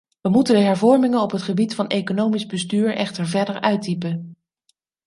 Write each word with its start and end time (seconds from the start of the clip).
We 0.21 0.29
moeten 0.29 0.55
de 0.55 0.61
hervormingen 0.61 1.21
op 1.21 1.31
het 1.31 1.41
gebied 1.41 1.75
van 1.75 1.87
economisch 1.87 2.45
bestuur 2.45 2.95
echter 2.95 3.27
verder 3.27 3.59
uitdiepen. 3.61 4.35